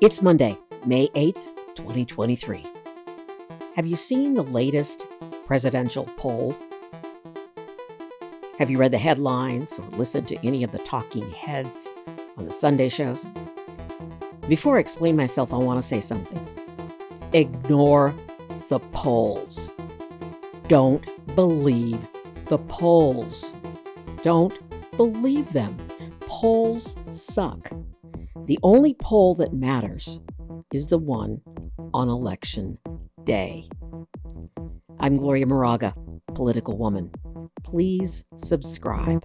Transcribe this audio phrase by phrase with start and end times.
[0.00, 2.66] It's Monday, May 8th, 2023.
[3.76, 5.06] Have you seen the latest
[5.46, 6.56] presidential poll?
[8.58, 11.90] Have you read the headlines or listened to any of the talking heads
[12.36, 13.28] on the Sunday shows?
[14.48, 16.44] Before I explain myself, I want to say something.
[17.32, 18.14] Ignore
[18.68, 19.70] the polls.
[20.68, 21.04] Don't
[21.36, 22.00] believe
[22.48, 23.56] the polls.
[24.22, 24.58] Don't
[24.96, 25.78] believe them.
[26.20, 27.70] Polls suck.
[28.46, 30.20] The only poll that matters
[30.70, 31.40] is the one
[31.94, 32.76] on election
[33.24, 33.66] day.
[35.00, 35.94] I'm Gloria Moraga,
[36.34, 37.10] political woman.
[37.62, 39.24] Please subscribe.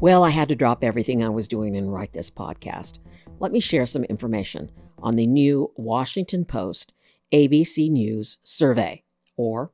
[0.00, 2.98] Well, I had to drop everything I was doing and write this podcast.
[3.40, 4.70] Let me share some information
[5.02, 6.92] on the new Washington Post
[7.32, 9.04] ABC News survey
[9.36, 9.72] or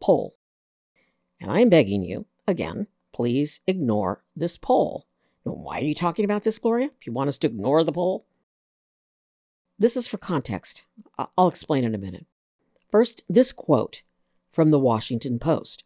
[0.00, 0.36] poll.
[1.40, 5.06] And I'm begging you, again, please ignore this poll.
[5.44, 6.90] Why are you talking about this, Gloria?
[7.00, 8.26] If you want us to ignore the poll?
[9.78, 10.84] This is for context.
[11.36, 12.26] I'll explain in a minute.
[12.90, 14.02] First, this quote
[14.52, 15.82] from the Washington Post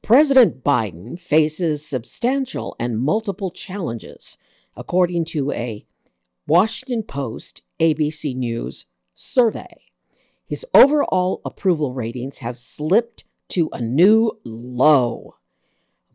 [0.00, 4.38] President Biden faces substantial and multiple challenges,
[4.76, 5.84] according to a
[6.46, 9.87] Washington Post ABC News survey.
[10.48, 15.36] His overall approval ratings have slipped to a new low.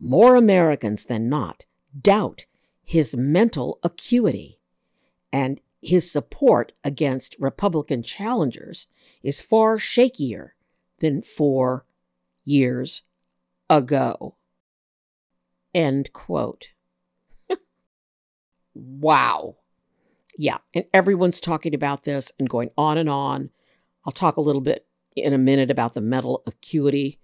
[0.00, 1.64] More Americans than not
[1.98, 2.46] doubt
[2.82, 4.58] his mental acuity,
[5.32, 8.88] and his support against Republican challengers
[9.22, 10.50] is far shakier
[10.98, 11.84] than four
[12.44, 13.02] years
[13.70, 14.36] ago.
[15.74, 16.68] End quote.
[18.74, 19.56] wow.
[20.36, 23.50] Yeah, and everyone's talking about this and going on and on.
[24.04, 27.18] I'll talk a little bit in a minute about the mental acuity.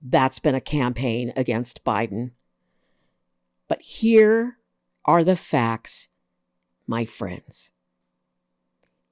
[0.00, 2.30] That's been a campaign against Biden.
[3.68, 4.58] But here
[5.04, 6.08] are the facts,
[6.86, 7.72] my friends.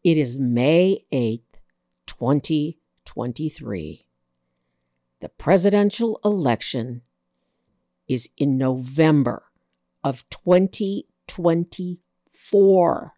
[0.05, 1.41] It is May 8th,
[2.07, 4.07] 2023.
[5.21, 7.03] The presidential election
[8.07, 9.45] is in November
[10.05, 13.15] of 2024.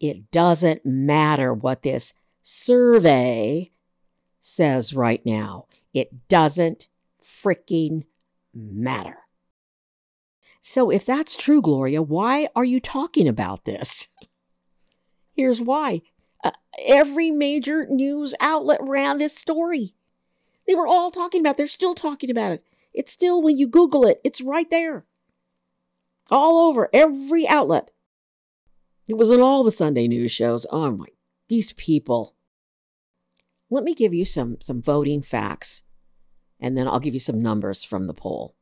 [0.00, 3.70] It doesn't matter what this survey
[4.38, 5.66] says right now.
[5.94, 6.88] It doesn't
[7.22, 8.04] freaking
[8.54, 9.18] matter.
[10.60, 14.08] So, if that's true, Gloria, why are you talking about this?
[15.34, 16.02] Here's why
[16.42, 19.94] uh, every major news outlet ran this story.
[20.66, 21.56] They were all talking about it.
[21.58, 22.64] They're still talking about it.
[22.92, 25.04] It's still, when you Google it, it's right there.
[26.30, 27.90] All over, every outlet.
[29.06, 30.66] It was in all the Sunday news shows.
[30.70, 31.06] Oh my,
[31.48, 32.36] these people.
[33.70, 35.82] Let me give you some, some voting facts,
[36.60, 38.54] and then I'll give you some numbers from the poll.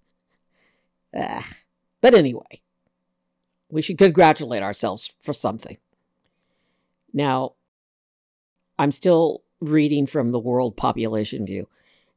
[1.18, 1.48] Ah.
[2.02, 2.62] But anyway,
[3.70, 5.78] we should congratulate ourselves for something.
[7.14, 7.54] Now,
[8.80, 11.68] I'm still reading from the World Population View.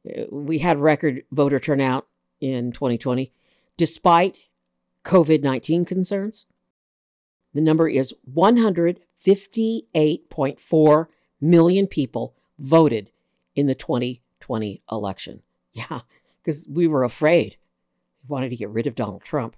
[0.06, 2.06] Uh, we had record voter turnout
[2.40, 3.32] in 2020
[3.76, 4.40] despite
[5.04, 6.46] COVID 19 concerns.
[7.52, 11.06] The number is 158.4
[11.40, 13.10] million people voted
[13.54, 15.42] in the 2020 election.
[15.76, 16.02] Yeah,
[16.40, 17.56] because we were afraid.
[18.22, 19.56] We wanted to get rid of Donald Trump.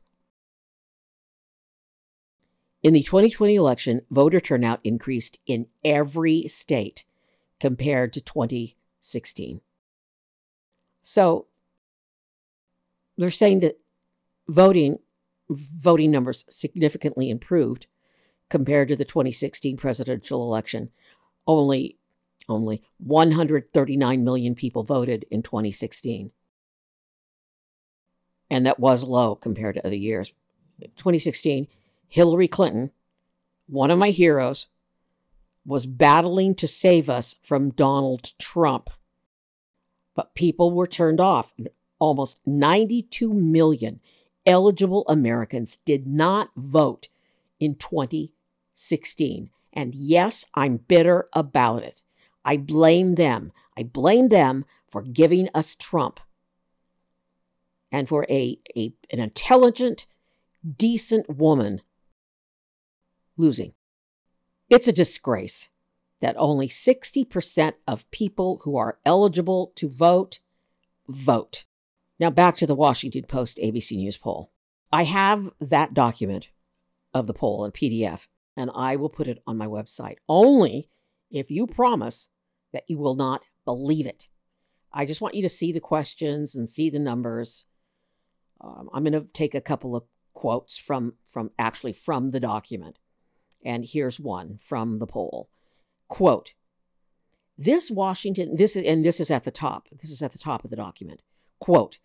[2.82, 7.04] In the 2020 election, voter turnout increased in every state
[7.60, 9.60] compared to 2016.
[11.08, 11.46] So
[13.16, 13.78] they're saying that
[14.48, 14.98] voting
[15.48, 17.86] voting numbers significantly improved
[18.48, 20.90] compared to the 2016 presidential election.
[21.46, 21.96] Only
[22.48, 26.32] only 139 million people voted in 2016.
[28.50, 30.32] And that was low compared to other years.
[30.80, 31.68] 2016,
[32.08, 32.90] Hillary Clinton,
[33.68, 34.66] one of my heroes,
[35.64, 38.90] was battling to save us from Donald Trump.
[40.16, 41.54] But people were turned off.
[42.00, 44.00] Almost 92 million
[44.44, 47.08] eligible Americans did not vote
[47.60, 49.50] in 2016.
[49.72, 52.02] And yes, I'm bitter about it.
[52.44, 53.52] I blame them.
[53.76, 56.20] I blame them for giving us Trump
[57.92, 60.06] and for a, a an intelligent,
[60.76, 61.82] decent woman
[63.36, 63.74] losing.
[64.70, 65.68] It's a disgrace
[66.20, 70.40] that only 60% of people who are eligible to vote
[71.08, 71.64] vote.
[72.18, 74.50] Now, back to the Washington Post ABC News poll.
[74.92, 76.48] I have that document
[77.12, 78.26] of the poll in PDF,
[78.56, 80.88] and I will put it on my website only
[81.30, 82.30] if you promise
[82.72, 84.28] that you will not believe it.
[84.92, 87.66] I just want you to see the questions and see the numbers.
[88.60, 92.98] Um, I'm going to take a couple of quotes from from actually from the document,
[93.64, 95.50] and here's one from the poll.
[96.08, 96.54] Quote:
[97.58, 99.88] This Washington this is and this is at the top.
[99.90, 101.22] This is at the top of the document.
[101.60, 101.98] Quote: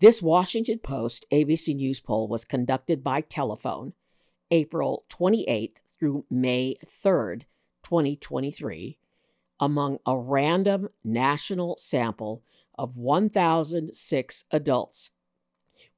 [0.00, 3.92] This Washington Post ABC News poll was conducted by telephone,
[4.50, 7.42] April 28th through May 3rd,
[7.82, 8.98] 2023
[9.60, 12.42] among a random national sample
[12.76, 15.10] of 1,006 adults,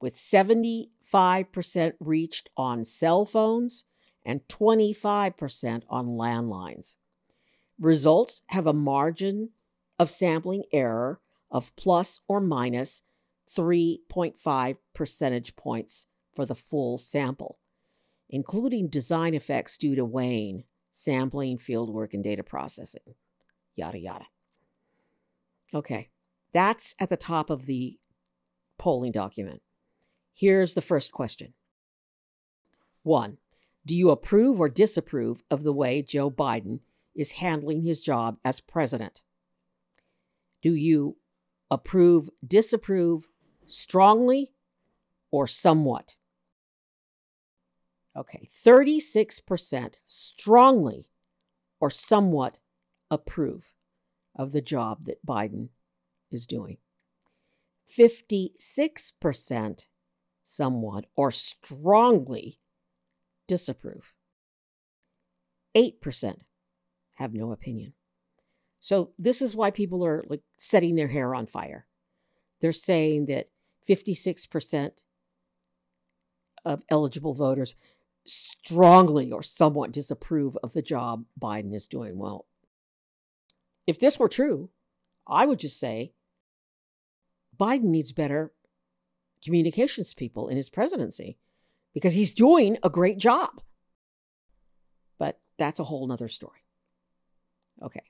[0.01, 0.89] with 75%
[1.99, 3.87] reached on cell phones
[4.25, 6.97] and 25% on landlines.
[7.79, 9.51] Results have a margin
[9.99, 11.21] of sampling error
[11.51, 13.03] of plus or minus
[13.57, 17.59] 3.5 percentage points for the full sample,
[18.29, 23.15] including design effects due to weighing, sampling, fieldwork, and data processing
[23.77, 24.27] yada, yada.
[25.73, 26.09] Okay,
[26.53, 27.99] that's at the top of the
[28.79, 29.63] polling document.
[30.35, 31.53] Here's the first question
[33.03, 33.39] One,
[33.85, 36.81] do you approve or disapprove of the way Joe Biden
[37.17, 39.23] is handling his job as president?
[40.63, 41.17] Do you
[41.71, 43.27] approve, disapprove
[43.67, 44.53] strongly,
[45.31, 46.17] or somewhat?
[48.17, 51.11] Okay, 36% strongly
[51.81, 52.59] or somewhat
[53.11, 53.75] approve
[54.35, 55.69] of the job that Biden
[56.31, 56.79] is doing.
[57.97, 59.87] 56%
[60.43, 62.59] somewhat or strongly
[63.47, 64.15] disapprove.
[65.77, 66.39] 8%
[67.17, 67.93] have no opinion.
[68.81, 71.87] So this is why people are like setting their hair on fire.
[72.61, 73.49] They're saying that
[73.89, 74.91] 56%
[76.65, 77.75] of eligible voters
[78.25, 82.19] strongly or somewhat disapprove of the job Biden is doing.
[82.19, 82.47] Well,
[83.87, 84.71] if this were true,
[85.27, 86.13] I would just say
[87.59, 88.53] Biden needs better
[89.43, 91.39] communications people in his presidency
[91.95, 93.63] because he's doing a great job.
[95.19, 96.66] But that's a whole nother story.
[97.83, 98.03] Okay.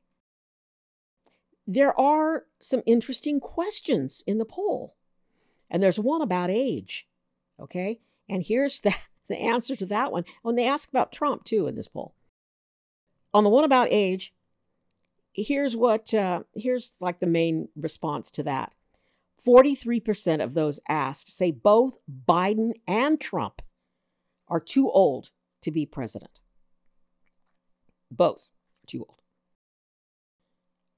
[1.67, 4.95] There are some interesting questions in the poll,
[5.69, 7.07] and there's one about age.
[7.61, 8.01] Okay.
[8.29, 8.95] And here's the,
[9.29, 10.25] the answer to that one.
[10.43, 12.15] When they ask about Trump, too, in this poll.
[13.35, 14.33] On the one about age,
[15.37, 18.75] here's what uh, here's like the main response to that
[19.47, 23.63] 43% of those asked say both biden and trump
[24.49, 25.31] are too old
[25.61, 26.41] to be president
[28.11, 28.49] both
[28.87, 29.21] too old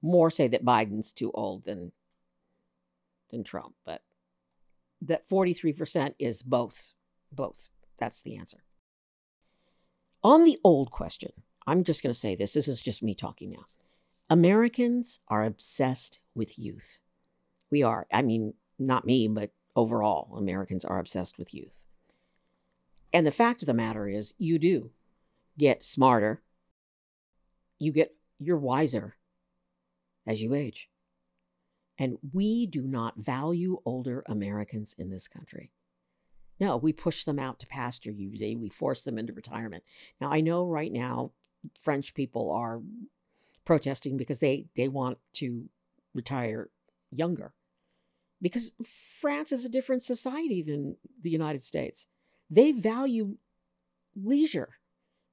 [0.03, 1.93] more say that biden's too old than
[3.31, 4.03] than trump but
[5.01, 6.95] that 43% is both
[7.31, 8.65] both that's the answer
[10.25, 11.31] on the old question
[11.67, 13.67] i'm just going to say this this is just me talking now
[14.31, 16.99] Americans are obsessed with youth.
[17.71, 18.07] We are.
[18.13, 21.87] I mean, not me, but overall, Americans are obsessed with youth.
[23.13, 24.91] And the fact of the matter is, you do
[25.57, 26.43] get smarter.
[27.79, 29.17] You get, you're wiser
[30.29, 30.89] as you age.
[31.99, 35.73] And we do not value older Americans in this country.
[36.61, 38.13] No, we push them out to pasture.
[38.13, 39.83] We force them into retirement.
[40.21, 41.33] Now, I know right now
[41.83, 42.81] French people are
[43.65, 45.65] protesting because they they want to
[46.15, 46.71] retire
[47.11, 47.53] younger
[48.41, 48.73] because
[49.21, 52.07] France is a different society than the United States.
[52.51, 53.37] They value
[54.17, 54.79] leisure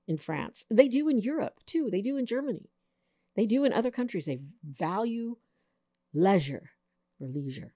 [0.08, 0.66] in France.
[0.70, 1.90] They do in Europe too.
[1.92, 2.70] They do in Germany.
[3.36, 4.26] They do in other countries.
[4.26, 5.38] They value
[6.14, 6.72] leisure
[7.20, 7.74] or leisure.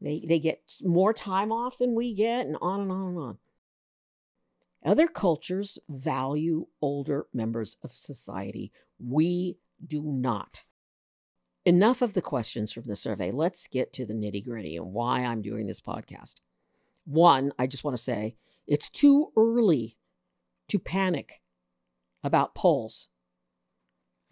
[0.00, 3.38] They they get more time off than we get and on and on and on.
[4.84, 8.72] Other cultures value older members of society.
[8.98, 10.64] We do not.
[11.64, 13.30] Enough of the questions from the survey.
[13.30, 16.36] Let's get to the nitty gritty and why I'm doing this podcast.
[17.04, 18.34] One, I just want to say
[18.66, 19.96] it's too early
[20.68, 21.42] to panic
[22.24, 23.08] about polls.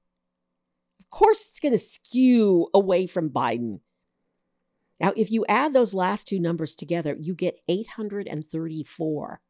[0.99, 3.81] Of course, it's going to skew away from Biden.
[4.99, 9.41] Now, if you add those last two numbers together, you get 834.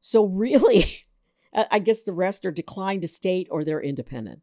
[0.00, 1.04] So, really,
[1.70, 4.40] I guess the rest are declined to state or they're independent.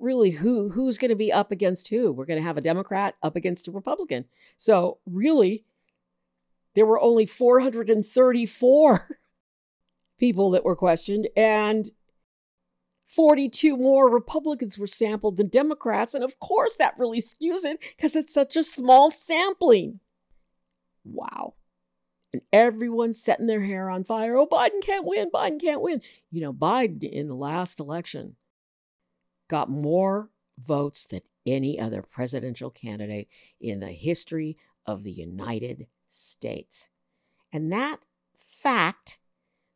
[0.00, 2.10] Really, who who's going to be up against who?
[2.10, 4.24] We're going to have a Democrat up against a Republican.
[4.56, 5.64] So, really,
[6.74, 9.18] there were only 434
[10.18, 11.90] people that were questioned, and
[13.08, 16.14] 42 more Republicans were sampled than Democrats.
[16.14, 20.00] And of course, that really skews it because it's such a small sampling.
[21.04, 21.54] Wow.
[22.32, 24.36] And everyone's setting their hair on fire.
[24.36, 25.30] Oh, Biden can't win.
[25.30, 26.02] Biden can't win.
[26.30, 28.36] You know, Biden in the last election
[29.48, 33.28] got more votes than any other presidential candidate
[33.60, 36.88] in the history of the United States.
[37.52, 38.00] And that
[38.38, 39.18] fact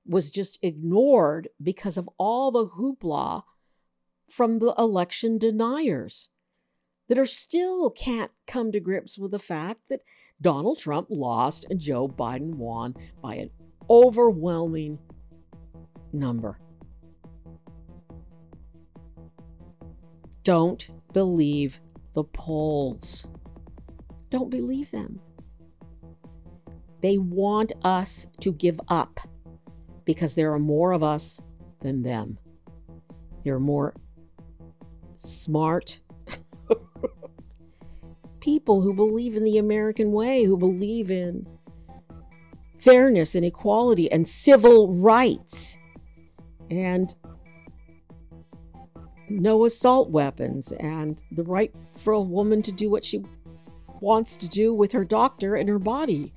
[0.07, 3.43] was just ignored because of all the hoopla
[4.29, 6.29] from the election deniers
[7.09, 10.03] that are still can't come to grips with the fact that
[10.41, 13.51] Donald Trump lost and Joe Biden won by an
[13.91, 14.99] overwhelming
[16.13, 16.59] number.
[20.45, 21.81] Don't believe
[22.15, 23.29] the polls.
[24.31, 25.21] Don't believe them.
[27.03, 29.21] They want us to give up
[30.15, 31.41] because there are more of us
[31.83, 32.37] than them.
[33.45, 33.95] There are more
[35.17, 36.01] smart
[38.41, 41.47] people who believe in the American way, who believe in
[42.81, 45.79] fairness and equality and civil rights
[46.73, 47.15] and
[49.29, 53.23] no assault weapons and the right for a woman to do what she
[54.01, 56.33] wants to do with her doctor and her body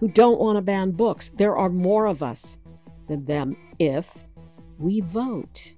[0.00, 1.30] who don't want to ban books.
[1.30, 2.58] There are more of us
[3.08, 4.08] than them if
[4.78, 5.74] we vote.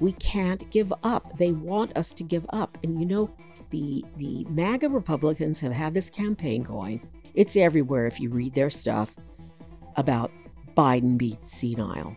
[0.00, 1.38] We can't give up.
[1.38, 2.76] They want us to give up.
[2.82, 3.30] And you know,
[3.70, 7.06] the the MAGA Republicans have had this campaign going.
[7.34, 9.14] It's everywhere if you read their stuff
[9.96, 10.30] about
[10.76, 12.16] Biden beats senile.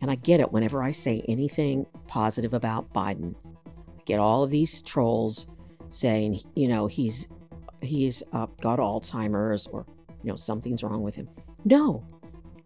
[0.00, 3.34] And I get it whenever I say anything positive about Biden.
[3.66, 5.46] I get all of these trolls
[5.90, 7.28] saying, you know, he's
[7.80, 9.86] he's uh, got Alzheimer's or
[10.26, 11.28] you know, something's wrong with him.
[11.64, 12.04] No,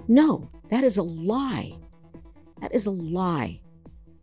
[0.09, 1.77] no, that is a lie.
[2.63, 3.61] That is a lie.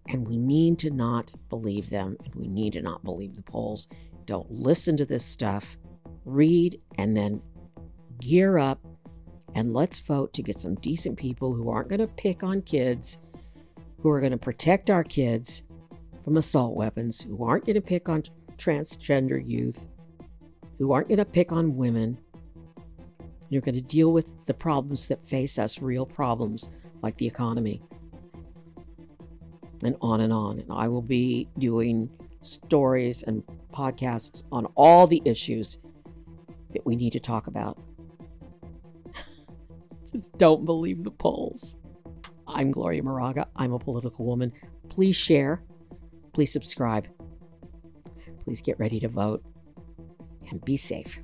[0.08, 3.89] And we need to not believe them, and we need to not believe the polls.
[4.25, 5.77] Don't listen to this stuff.
[6.25, 7.39] Read and then
[8.20, 8.79] gear up
[9.53, 13.20] and let's vote to get some decent people who aren't going to pick on kids,
[14.01, 15.62] who are going to protect our kids
[16.24, 18.24] from assault weapons, who aren't going to pick on
[18.58, 19.86] transgender youth,
[20.79, 22.17] who aren't going to pick on women,
[23.50, 26.70] you're going to deal with the problems that face us, real problems
[27.01, 27.82] like the economy,
[29.84, 30.60] and on and on.
[30.60, 32.10] And I will be doing
[32.42, 35.80] stories and podcasts on all the issues
[36.74, 37.80] that we need to talk about.
[40.12, 41.75] Just don't believe the polls.
[42.48, 43.48] I'm Gloria Moraga.
[43.56, 44.51] I'm a political woman.
[44.89, 45.62] Please share.
[46.34, 47.08] Please subscribe.
[48.44, 49.44] Please get ready to vote
[50.50, 51.20] and be safe.